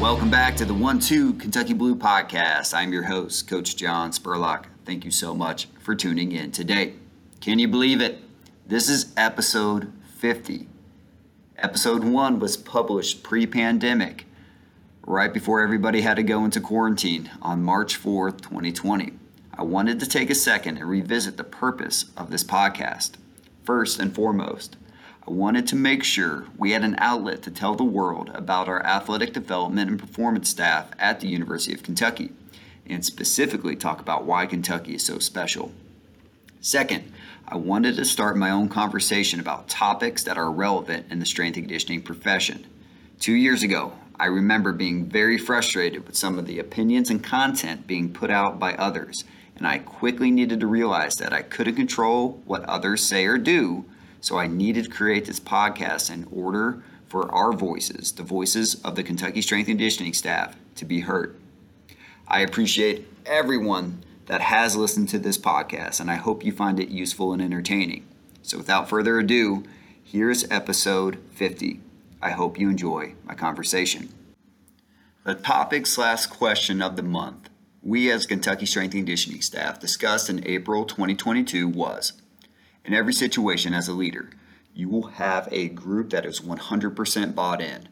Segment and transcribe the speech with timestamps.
[0.00, 2.72] Welcome back to the One Two Kentucky Blue Podcast.
[2.72, 4.64] I'm your host, Coach John Spurlock.
[4.86, 6.94] Thank you so much for tuning in today.
[7.42, 8.18] Can you believe it?
[8.66, 10.68] This is episode 50.
[11.58, 14.24] Episode 1 was published pre pandemic,
[15.06, 19.12] right before everybody had to go into quarantine on March 4th, 2020.
[19.52, 23.16] I wanted to take a second and revisit the purpose of this podcast.
[23.64, 24.78] First and foremost,
[25.30, 29.32] Wanted to make sure we had an outlet to tell the world about our athletic
[29.32, 32.32] development and performance staff at the University of Kentucky,
[32.84, 35.70] and specifically talk about why Kentucky is so special.
[36.60, 37.12] Second,
[37.46, 41.56] I wanted to start my own conversation about topics that are relevant in the strength
[41.56, 42.66] and conditioning profession.
[43.20, 47.86] Two years ago, I remember being very frustrated with some of the opinions and content
[47.86, 49.22] being put out by others,
[49.54, 53.84] and I quickly needed to realize that I couldn't control what others say or do
[54.20, 58.94] so I needed to create this podcast in order for our voices, the voices of
[58.94, 61.36] the Kentucky Strength and Conditioning staff, to be heard.
[62.28, 66.88] I appreciate everyone that has listened to this podcast, and I hope you find it
[66.88, 68.06] useful and entertaining.
[68.42, 69.64] So without further ado,
[70.02, 71.80] here's episode 50.
[72.22, 74.14] I hope you enjoy my conversation.
[75.24, 77.50] The topic slash question of the month
[77.82, 82.12] we as Kentucky Strength and Conditioning staff discussed in April 2022 was
[82.84, 84.30] in every situation as a leader,
[84.74, 87.88] you will have a group that is 100% bought in,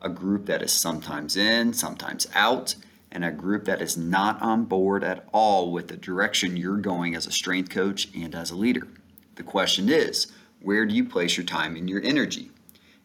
[0.00, 2.74] a group that is sometimes in, sometimes out,
[3.10, 7.14] and a group that is not on board at all with the direction you're going
[7.14, 8.88] as a strength coach and as a leader.
[9.36, 12.50] The question is, where do you place your time and your energy?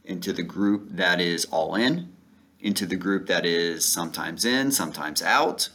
[0.05, 2.13] Into the group that is all in,
[2.59, 5.69] into the group that is sometimes in, sometimes out,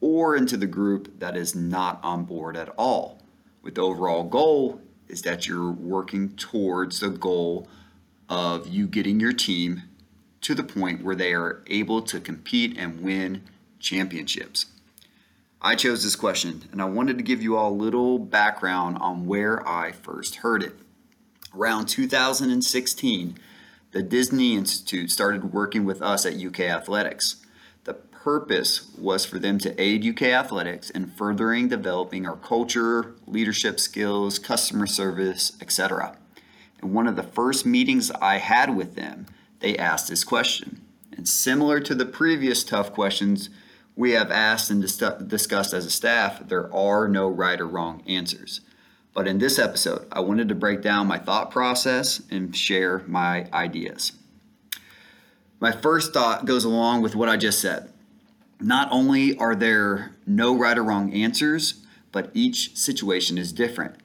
[0.00, 3.22] or into the group that is not on board at all,
[3.62, 7.68] with the overall goal is that you're working towards the goal
[8.28, 9.82] of you getting your team
[10.40, 13.42] to the point where they are able to compete and win
[13.78, 14.66] championships.
[15.60, 19.26] I chose this question and I wanted to give you all a little background on
[19.26, 20.74] where I first heard it.
[21.54, 23.38] Around 2016,
[23.90, 27.44] the Disney Institute started working with us at UK Athletics
[28.22, 34.38] purpose was for them to aid UK athletics in furthering developing our culture, leadership skills,
[34.38, 36.16] customer service, etc.
[36.80, 39.26] And one of the first meetings I had with them,
[39.60, 40.80] they asked this question.
[41.16, 43.50] And similar to the previous tough questions
[43.96, 48.02] we have asked and dis- discussed as a staff, there are no right or wrong
[48.06, 48.60] answers.
[49.14, 53.48] But in this episode, I wanted to break down my thought process and share my
[53.52, 54.12] ideas.
[55.60, 57.92] My first thought goes along with what I just said
[58.60, 63.96] not only are there no right or wrong answers, but each situation is different.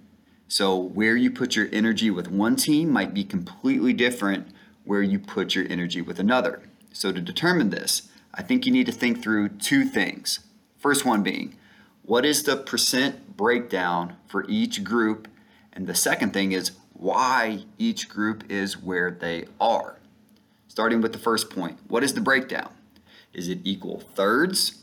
[0.48, 4.48] So, where you put your energy with one team might be completely different
[4.84, 6.62] where you put your energy with another.
[6.92, 10.42] So, to determine this, I think you need to think through two things.
[10.78, 11.56] First one being,
[12.04, 15.28] what is the percent breakdown for each group?
[15.72, 20.00] And the second thing is, why each group is where they are.
[20.68, 22.72] Starting with the first point, what is the breakdown?
[23.34, 24.80] Is it equal thirds?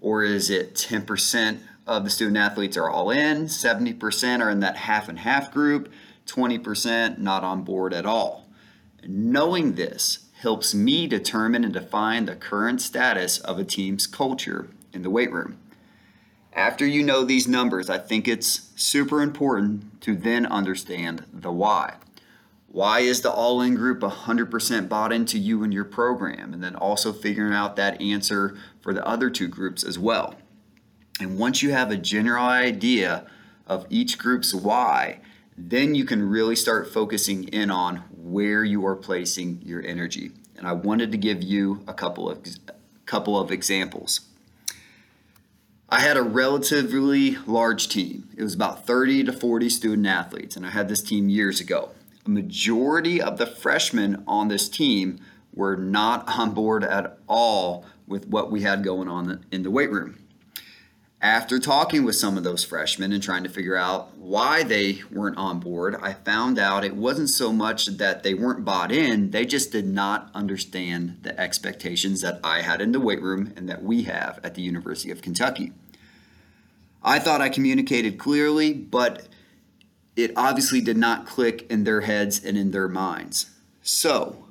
[0.00, 4.76] Or is it 10% of the student athletes are all in, 70% are in that
[4.76, 5.90] half and half group,
[6.26, 8.46] 20% not on board at all?
[9.06, 15.02] Knowing this helps me determine and define the current status of a team's culture in
[15.02, 15.58] the weight room.
[16.52, 21.94] After you know these numbers, I think it's super important to then understand the why.
[22.74, 26.52] Why is the all in group 100% bought into you and your program?
[26.52, 30.34] And then also figuring out that answer for the other two groups as well.
[31.20, 33.30] And once you have a general idea
[33.68, 35.20] of each group's why,
[35.56, 40.32] then you can really start focusing in on where you are placing your energy.
[40.56, 42.44] And I wanted to give you a couple of
[43.06, 44.22] couple of examples.
[45.88, 48.30] I had a relatively large team.
[48.36, 51.90] It was about 30 to 40 student athletes, and I had this team years ago
[52.26, 55.18] majority of the freshmen on this team
[55.52, 59.90] were not on board at all with what we had going on in the weight
[59.90, 60.18] room.
[61.20, 65.38] After talking with some of those freshmen and trying to figure out why they weren't
[65.38, 69.46] on board, I found out it wasn't so much that they weren't bought in, they
[69.46, 73.82] just did not understand the expectations that I had in the weight room and that
[73.82, 75.72] we have at the University of Kentucky.
[77.02, 79.26] I thought I communicated clearly, but
[80.16, 83.50] it obviously did not click in their heads and in their minds.
[83.82, 84.44] So,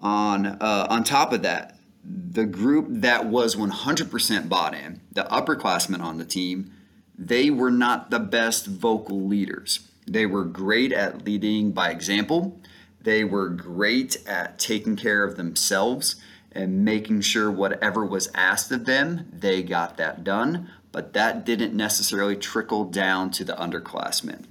[0.00, 6.00] on uh, on top of that, the group that was 100% bought in, the upperclassmen
[6.00, 6.72] on the team,
[7.18, 9.80] they were not the best vocal leaders.
[10.06, 12.60] They were great at leading by example.
[13.00, 16.16] They were great at taking care of themselves
[16.52, 20.70] and making sure whatever was asked of them, they got that done.
[20.90, 24.44] But that didn't necessarily trickle down to the underclassmen.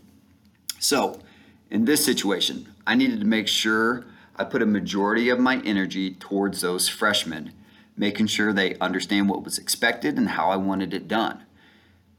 [0.88, 1.20] So,
[1.72, 4.06] in this situation, I needed to make sure
[4.36, 7.54] I put a majority of my energy towards those freshmen,
[7.98, 11.44] making sure they understand what was expected and how I wanted it done.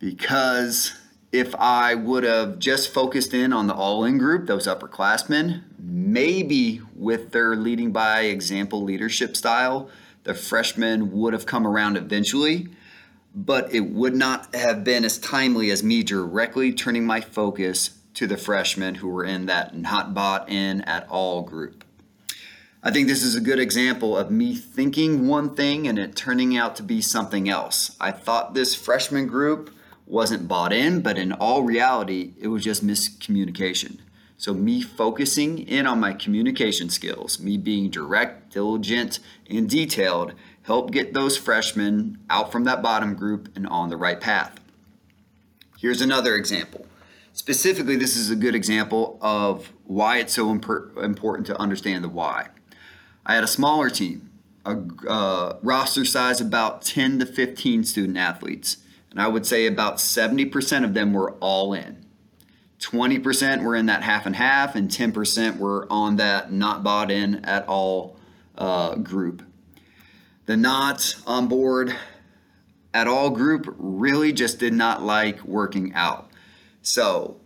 [0.01, 0.99] Because
[1.31, 6.81] if I would have just focused in on the all in group, those upperclassmen, maybe
[6.97, 9.89] with their leading by example leadership style,
[10.25, 12.67] the freshmen would have come around eventually,
[13.33, 18.27] but it would not have been as timely as me directly turning my focus to
[18.27, 21.85] the freshmen who were in that not bought in at all group.
[22.83, 26.57] I think this is a good example of me thinking one thing and it turning
[26.57, 27.95] out to be something else.
[28.01, 29.71] I thought this freshman group
[30.07, 33.99] wasn't bought in, but in all reality, it was just miscommunication.
[34.39, 40.93] So, me focusing in on my communication skills, me being direct, diligent, and detailed, helped
[40.93, 44.61] get those freshmen out from that bottom group and on the right path.
[45.79, 46.87] Here's another example.
[47.37, 52.09] Specifically, this is a good example of why it's so imp- important to understand the
[52.09, 52.49] why.
[53.27, 54.31] I had a smaller team,
[54.65, 58.79] a uh, roster size about 10 to 15 student athletes.
[59.11, 62.06] And I would say about 70% of them were all in.
[62.81, 67.44] 20% were in that half and half, and 10% were on that not bought in
[67.44, 68.17] at all
[68.56, 69.43] uh, group.
[70.47, 71.94] The not on board
[72.94, 76.25] at all group really just did not like working out.
[76.87, 77.38] So,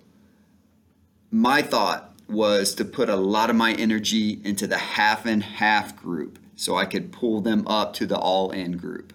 [1.30, 5.96] my thought was to put a lot of my energy into the half and half
[5.96, 9.14] group so I could pull them up to the all in group.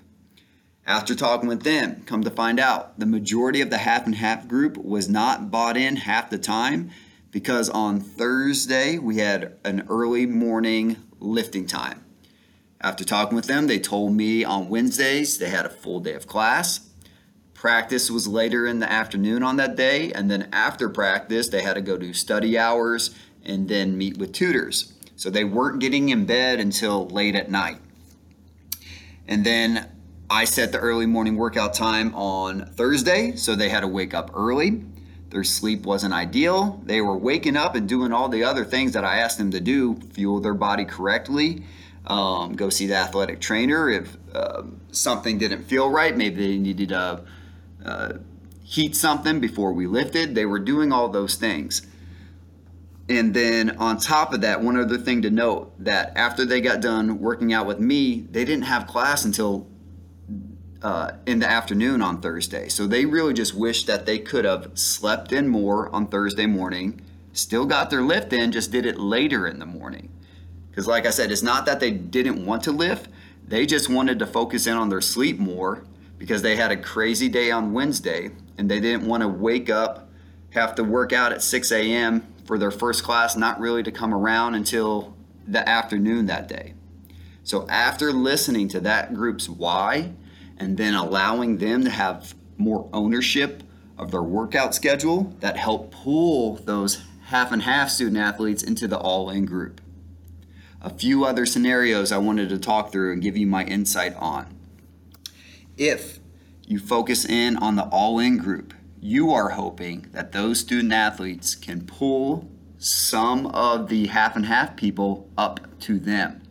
[0.87, 4.47] After talking with them, come to find out the majority of the half and half
[4.47, 6.89] group was not bought in half the time
[7.29, 12.03] because on Thursday we had an early morning lifting time.
[12.81, 16.25] After talking with them, they told me on Wednesdays they had a full day of
[16.25, 16.89] class.
[17.65, 21.73] Practice was later in the afternoon on that day, and then after practice, they had
[21.73, 24.93] to go do study hours and then meet with tutors.
[25.15, 27.77] So they weren't getting in bed until late at night.
[29.27, 29.89] And then
[30.29, 34.29] I set the early morning workout time on Thursday, so they had to wake up
[34.35, 34.83] early.
[35.31, 36.79] Their sleep wasn't ideal.
[36.85, 39.59] They were waking up and doing all the other things that I asked them to
[39.59, 41.63] do, fuel their body correctly,
[42.05, 46.15] um, go see the athletic trainer if uh, something didn't feel right.
[46.15, 47.25] Maybe they needed to
[47.85, 48.13] uh,
[48.63, 50.35] heat something before we lifted.
[50.35, 51.85] They were doing all those things.
[53.07, 56.81] And then on top of that, one other thing to note that after they got
[56.81, 59.67] done working out with me, they didn't have class until
[60.81, 62.67] uh, in the afternoon on Thursday.
[62.67, 67.01] So they really just wished that they could have slept in more on Thursday morning,
[67.33, 70.11] still got their lift in, just did it later in the morning.
[70.69, 73.07] Because, like I said, it's not that they didn't want to lift,
[73.47, 75.83] they just wanted to focus in on their sleep more
[76.17, 80.09] because they had a crazy day on Wednesday and they didn't want to wake up,
[80.51, 82.25] have to work out at 6 a.m.
[82.45, 85.15] for their first class, not really to come around until
[85.47, 86.73] the afternoon that day.
[87.43, 90.13] So, after listening to that group's why,
[90.57, 93.61] and then allowing them to have more ownership
[93.97, 98.97] of their workout schedule that helped pull those half and half student athletes into the
[98.97, 99.81] all in group.
[100.81, 104.54] A few other scenarios I wanted to talk through and give you my insight on.
[105.77, 106.19] If
[106.65, 111.53] you focus in on the all in group, you are hoping that those student athletes
[111.53, 116.41] can pull some of the half and half people up to them,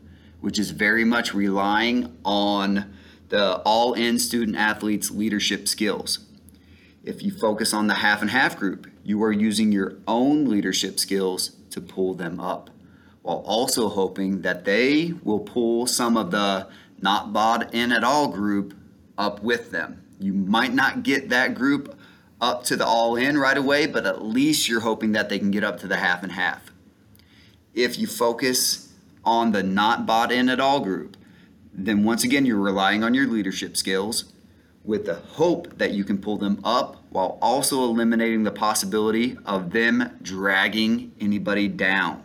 [0.40, 2.94] which is very much relying on
[3.30, 6.26] the all in student athletes leadership skills.
[7.02, 11.00] If you focus on the half and half group, you are using your own leadership
[11.00, 12.68] skills to pull them up,
[13.22, 16.68] while also hoping that they will pull some of the
[17.00, 18.74] not bought in at all group
[19.18, 20.04] up with them.
[20.18, 21.98] You might not get that group
[22.40, 25.50] up to the all in right away, but at least you're hoping that they can
[25.50, 26.70] get up to the half and half.
[27.74, 28.92] If you focus
[29.24, 31.16] on the not bought in at all group,
[31.72, 34.32] then once again, you're relying on your leadership skills
[34.84, 39.72] with the hope that you can pull them up while also eliminating the possibility of
[39.72, 42.22] them dragging anybody down.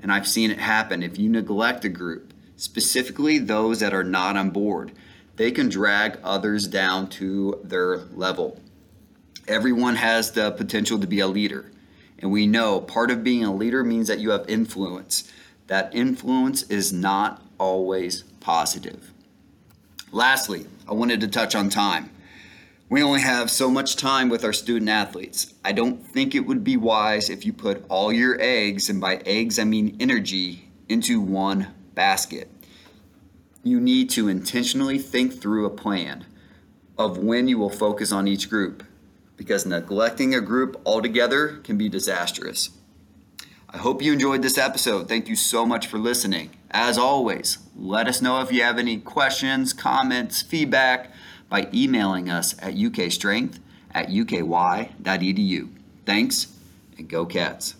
[0.00, 1.02] And I've seen it happen.
[1.02, 4.92] If you neglect a group, specifically those that are not on board,
[5.36, 8.60] they can drag others down to their level.
[9.46, 11.70] Everyone has the potential to be a leader.
[12.18, 15.30] And we know part of being a leader means that you have influence.
[15.66, 19.12] That influence is not always positive.
[20.10, 22.10] Lastly, I wanted to touch on time.
[22.88, 25.52] We only have so much time with our student athletes.
[25.64, 29.16] I don't think it would be wise if you put all your eggs, and by
[29.26, 32.48] eggs I mean energy, into one basket.
[33.66, 36.24] You need to intentionally think through a plan
[36.96, 38.84] of when you will focus on each group
[39.36, 42.70] because neglecting a group altogether can be disastrous.
[43.68, 45.08] I hope you enjoyed this episode.
[45.08, 46.50] Thank you so much for listening.
[46.70, 51.12] As always, let us know if you have any questions, comments, feedback
[51.48, 53.58] by emailing us at ukstrength
[53.92, 55.68] at uky.edu.
[56.06, 56.52] Thanks,
[56.96, 57.74] and go Cats.